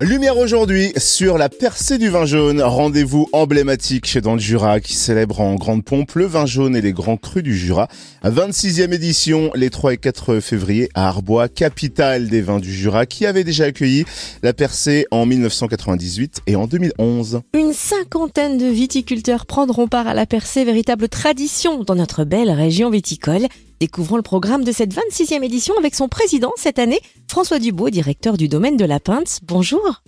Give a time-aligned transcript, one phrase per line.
[0.00, 5.40] Lumière aujourd'hui sur la percée du vin jaune, rendez-vous emblématique dans le Jura qui célèbre
[5.40, 7.88] en grande pompe le vin jaune et les grands crus du Jura.
[8.22, 13.26] 26e édition les 3 et 4 février à Arbois, capitale des vins du Jura qui
[13.26, 14.04] avait déjà accueilli
[14.44, 17.40] la percée en 1998 et en 2011.
[17.54, 22.88] Une cinquantaine de viticulteurs prendront part à la percée, véritable tradition dans notre belle région
[22.88, 23.48] viticole.
[23.80, 28.36] Découvrons le programme de cette 26e édition avec son président cette année, François Dubois, directeur
[28.36, 29.38] du domaine de la Pinte.
[29.44, 30.02] Bonjour.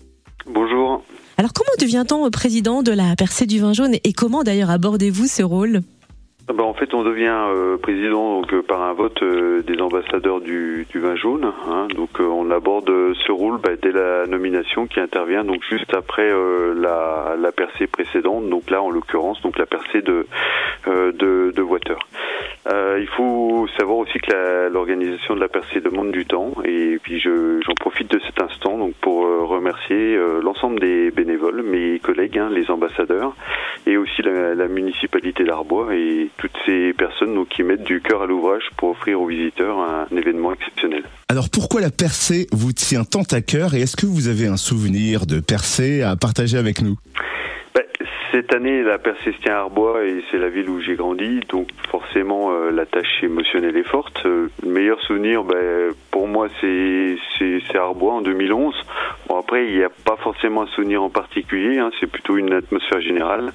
[0.46, 1.02] Bonjour.
[1.36, 5.44] Alors comment devient-on président de la percée du vin jaune et comment d'ailleurs abordez-vous ce
[5.44, 5.82] rôle?
[6.52, 10.40] Bah, en fait, on devient euh, président donc, euh, par un vote euh, des ambassadeurs
[10.40, 11.52] du, du vin jaune.
[11.68, 11.88] Hein.
[11.94, 16.30] donc, on aborde ce rôle bah, dès la nomination qui intervient donc juste après
[16.74, 18.48] la, la, percée précédente.
[18.48, 20.26] Donc là, en l'occurrence, donc la percée de
[20.86, 21.66] de, de
[22.98, 27.74] il faut savoir aussi que l'organisation de la percée demande du temps et puis j'en
[27.78, 33.34] profite de cet instant donc pour remercier l'ensemble des bénévoles, mes collègues, hein, les ambassadeurs
[33.86, 38.22] et aussi la, la municipalité d'Arbois et toutes ces personnes donc, qui mettent du cœur
[38.22, 41.02] à l'ouvrage pour offrir aux visiteurs un, événement exceptionnel.
[41.28, 44.56] Alors pourquoi la percée vous tient tant à cœur et est-ce que vous avez un
[44.56, 46.96] souvenir de percée à partager avec nous?
[47.74, 47.84] Ben,
[48.32, 51.40] cette année, la percée se tient à Arbois et c'est la ville où j'ai grandi,
[51.48, 54.22] donc forcément euh, la tâche émotionnelle est forte.
[54.24, 57.16] Euh, le meilleur souvenir, ben, pour moi, c'est
[57.74, 58.74] Arbois en 2011.
[59.50, 63.00] Après, il n'y a pas forcément un souvenir en particulier, hein, c'est plutôt une atmosphère
[63.00, 63.52] générale,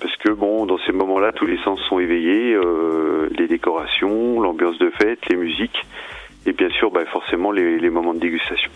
[0.00, 4.78] parce que bon, dans ces moments-là, tous les sens sont éveillés, euh, les décorations, l'ambiance
[4.78, 5.76] de fête, les musiques,
[6.46, 8.70] et bien sûr, ben, forcément les, les moments de dégustation.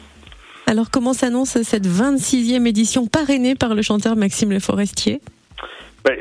[0.66, 5.22] Alors comment s'annonce cette 26e édition parrainée par le chanteur Maxime Le Forestier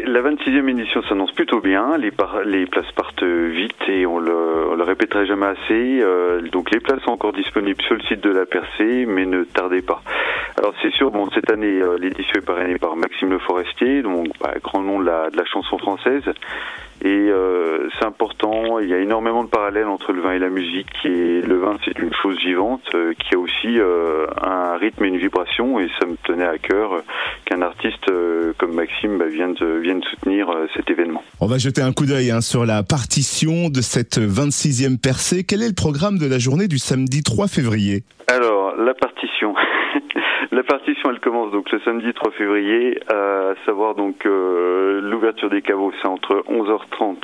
[0.05, 1.97] la 26e édition s'annonce plutôt bien.
[1.97, 2.11] Les,
[2.65, 5.99] places partent vite et on le, le répétera jamais assez.
[6.01, 9.43] Euh, donc les places sont encore disponibles sur le site de la Percée, mais ne
[9.43, 10.01] tardez pas.
[10.57, 13.39] Alors c'est sûr, bon cette année euh, l'édition est parrainée par Maxime Le
[13.77, 16.23] Forestier, donc bah, grand nom de la, de la chanson française.
[17.03, 20.49] Et euh, c'est important, il y a énormément de parallèles entre le vin et la
[20.49, 20.87] musique.
[21.05, 25.07] Et le vin, c'est une chose vivante euh, qui a aussi euh, un rythme et
[25.09, 25.79] une vibration.
[25.79, 27.03] Et ça me tenait à cœur
[27.45, 28.05] qu'un artiste
[28.57, 31.23] comme Maxime bah, vienne, vienne soutenir cet événement.
[31.39, 35.43] On va jeter un coup d'œil hein, sur la partition de cette 26e percée.
[35.43, 38.03] Quel est le programme de la journée du samedi 3 février?
[38.27, 39.55] Alors, la partition.
[40.51, 45.61] La partition, elle commence donc le samedi 3 février, à savoir donc euh, l'ouverture des
[45.61, 47.17] caveaux, c'est entre 11h30,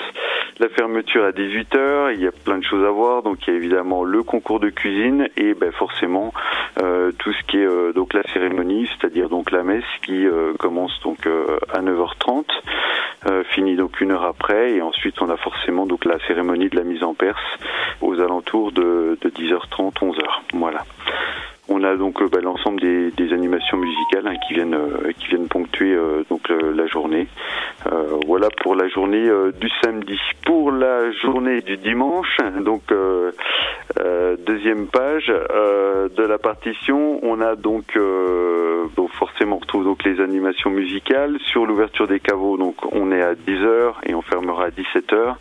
[0.59, 2.13] la fermeture à 18h.
[2.15, 4.59] Il y a plein de choses à voir, donc il y a évidemment le concours
[4.59, 6.33] de cuisine et ben forcément
[6.81, 10.25] euh, tout ce qui est euh, donc la cérémonie, c'est-à-dire donc la messe qui
[10.59, 11.27] commence donc
[11.73, 12.45] à 9h30,
[13.51, 16.83] finit donc une heure après, et ensuite on a forcément donc la cérémonie de la
[16.83, 17.39] mise en perse
[18.01, 20.23] aux alentours de, de 10h30, 11h.
[20.53, 20.83] Voilà.
[21.83, 25.47] On a donc euh, bah, l'ensemble des, animations musicales hein, qui viennent euh, qui viennent
[25.47, 27.27] ponctuer euh, donc la journée.
[28.25, 29.29] voilà pour la journée
[29.59, 30.17] du samedi.
[30.45, 32.83] Pour la journée du dimanche, donc
[34.45, 37.97] deuxième page de la partition, on a donc
[38.95, 42.57] bon, forcément on retrouve donc les animations musicales sur l'ouverture des caveaux.
[42.57, 45.35] Donc on est à 10h et on fermera à 17h.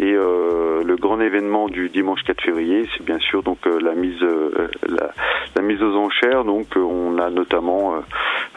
[0.00, 4.20] Et le grand événement du dimanche 4 février, c'est bien sûr donc la mise
[4.88, 5.12] la,
[5.56, 6.44] la mise aux enchères.
[6.44, 8.00] Donc euh, on a notamment euh,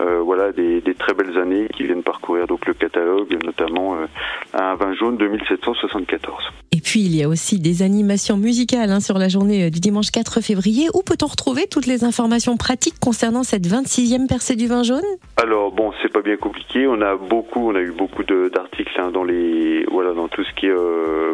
[0.02, 3.98] euh, voilà des, très belles années qui viennent parcourir donc le catalogue, notamment
[4.54, 6.65] un vin jaune 2774.
[6.76, 10.12] Et puis il y a aussi des animations musicales hein, sur la journée du dimanche
[10.12, 10.90] 4 février.
[10.94, 15.06] Où peut-on retrouver toutes les informations pratiques concernant cette 26e percée du vin jaune?
[15.38, 16.86] Alors bon, c'est pas bien compliqué.
[16.86, 20.54] On a beaucoup, on a eu beaucoup d'articles hein, dans les voilà dans tout ce
[20.54, 20.76] qui est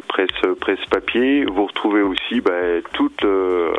[0.08, 0.30] presse
[0.60, 1.44] presse papier.
[1.46, 2.52] Vous retrouvez aussi bah,
[2.94, 3.26] toutes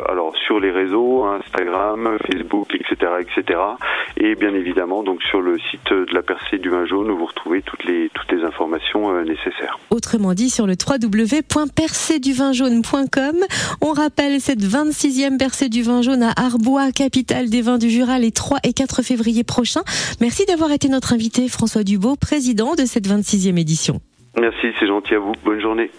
[0.09, 3.57] alors sur les réseaux Instagram Facebook, etc., etc.
[4.17, 7.61] Et bien évidemment, donc sur le site de la percée du vin jaune, vous retrouvez
[7.61, 9.79] toutes les toutes les informations euh, nécessaires.
[9.89, 13.37] Autrement dit, sur le www.percéduvinjaune.com,
[13.81, 18.19] on rappelle cette 26e percée du vin jaune à Arbois, capitale des vins du Jura,
[18.19, 19.83] les 3 et 4 février prochains.
[20.21, 24.01] Merci d'avoir été notre invité, François Dubo, président de cette 26e édition.
[24.39, 25.33] Merci, c'est gentil à vous.
[25.43, 25.91] Bonne journée.